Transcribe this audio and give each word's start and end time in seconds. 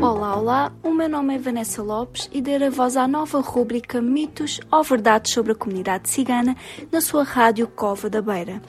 Olá, 0.00 0.36
olá, 0.36 0.72
o 0.82 0.90
meu 0.90 1.08
nome 1.08 1.36
é 1.36 1.38
Vanessa 1.38 1.82
Lopes 1.82 2.28
e 2.32 2.40
darei 2.42 2.70
voz 2.70 2.96
à 2.96 3.06
nova 3.06 3.40
rúbrica 3.40 4.00
Mitos 4.00 4.60
ou 4.70 4.82
Verdades 4.82 5.32
sobre 5.32 5.52
a 5.52 5.54
Comunidade 5.54 6.08
Cigana 6.08 6.56
na 6.90 7.00
sua 7.00 7.22
rádio 7.22 7.68
Cova 7.68 8.10
da 8.10 8.20
Beira. 8.20 8.60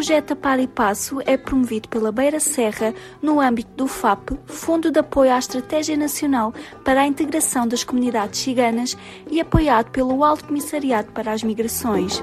Projeto 0.00 0.34
Par 0.34 0.58
e 0.58 0.66
Passo 0.66 1.18
é 1.26 1.36
promovido 1.36 1.86
pela 1.86 2.10
Beira 2.10 2.40
Serra 2.40 2.94
no 3.20 3.38
âmbito 3.38 3.70
do 3.76 3.86
FAP, 3.86 4.30
Fundo 4.46 4.90
de 4.90 4.98
Apoio 4.98 5.30
à 5.30 5.38
Estratégia 5.38 5.94
Nacional 5.94 6.54
para 6.82 7.02
a 7.02 7.06
Integração 7.06 7.68
das 7.68 7.84
Comunidades 7.84 8.40
Ciganas 8.40 8.96
e 9.30 9.38
apoiado 9.38 9.90
pelo 9.90 10.24
Alto 10.24 10.46
Comissariado 10.46 11.12
para 11.12 11.32
as 11.32 11.42
Migrações. 11.42 12.18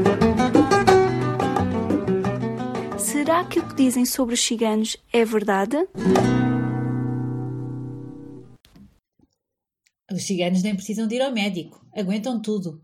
Será 2.97 3.45
que 3.45 3.59
o 3.59 3.67
que 3.67 3.75
dizem 3.75 4.07
sobre 4.07 4.33
os 4.33 4.41
ciganos 4.41 4.97
é 5.13 5.23
verdade? 5.23 5.77
Os 10.11 10.25
ciganos 10.25 10.63
nem 10.63 10.73
precisam 10.75 11.07
de 11.07 11.13
ir 11.13 11.21
ao 11.21 11.31
médico, 11.31 11.79
aguentam 11.95 12.41
tudo. 12.41 12.81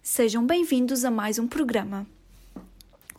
Sejam 0.00 0.46
bem-vindos 0.46 1.04
a 1.04 1.10
mais 1.10 1.38
um 1.38 1.46
programa. 1.46 2.13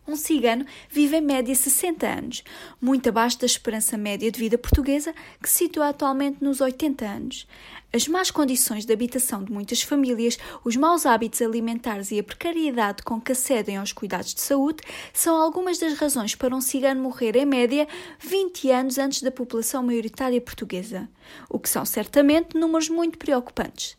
Um 0.08 0.16
cigano 0.16 0.66
vive 0.88 1.18
em 1.18 1.22
média 1.22 1.56
60 1.56 2.08
anos, 2.08 2.44
muito 2.80 3.10
abaixo 3.10 3.40
da 3.40 3.48
esperança 3.48 3.98
média 3.98 4.30
de 4.30 4.40
vida 4.40 4.56
portuguesa, 4.56 5.16
que 5.42 5.50
se 5.50 5.66
situa 5.66 5.90
atualmente 5.90 6.44
nos 6.44 6.62
80 6.62 7.04
anos. 7.04 7.48
As 7.92 8.08
más 8.08 8.30
condições 8.30 8.86
de 8.86 8.94
habitação 8.94 9.44
de 9.44 9.52
muitas 9.52 9.82
famílias, 9.82 10.38
os 10.64 10.76
maus 10.76 11.08
hábitos 11.08 11.42
alimentares 11.42 12.12
e 12.12 12.20
a 12.20 12.24
precariedade 12.24 13.02
com 13.02 13.20
que 13.20 13.32
acedem 13.32 13.78
aos 13.78 13.94
cuidados 13.94 14.36
de 14.36 14.42
saúde 14.42 14.84
são 15.12 15.42
algumas 15.42 15.80
das 15.80 15.94
razões 15.94 16.36
para 16.36 16.56
um 16.56 16.62
cigano 16.62 17.02
morrer 17.02 17.36
em 17.36 17.46
média 17.46 17.88
20 18.20 18.70
anos 18.70 18.98
antes 19.00 19.24
da 19.24 19.32
população 19.32 19.82
maioritária 19.82 20.40
portuguesa, 20.40 21.10
o 21.50 21.58
que 21.58 21.70
são 21.70 21.84
certamente 21.84 22.56
números 22.56 22.90
muito 22.90 23.18
preocupantes. 23.18 23.98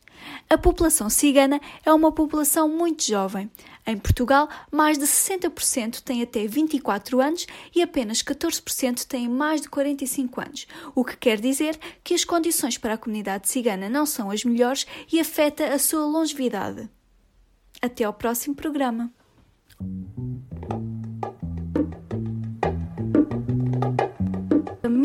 A 0.48 0.56
população 0.56 1.10
cigana 1.10 1.60
é 1.84 1.92
uma 1.92 2.12
população 2.12 2.68
muito 2.68 3.04
jovem. 3.04 3.50
Em 3.86 3.96
Portugal, 3.96 4.48
mais 4.72 4.98
de 4.98 5.04
60% 5.04 6.00
têm 6.00 6.20
até 6.20 6.44
24 6.44 7.20
anos 7.20 7.46
e 7.74 7.80
apenas 7.80 8.20
14% 8.20 9.04
têm 9.06 9.28
mais 9.28 9.60
de 9.60 9.68
45 9.68 10.40
anos, 10.40 10.66
o 10.92 11.04
que 11.04 11.16
quer 11.16 11.40
dizer 11.40 11.78
que 12.02 12.12
as 12.12 12.24
condições 12.24 12.76
para 12.76 12.94
a 12.94 12.98
comunidade 12.98 13.48
cigana 13.48 13.88
não 13.88 14.04
são 14.04 14.30
as 14.30 14.44
melhores 14.44 14.86
e 15.12 15.20
afeta 15.20 15.72
a 15.72 15.78
sua 15.78 16.04
longevidade. 16.04 16.88
Até 17.80 18.02
ao 18.02 18.12
próximo 18.12 18.56
programa. 18.56 19.12